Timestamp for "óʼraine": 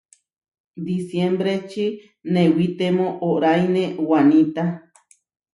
3.29-3.83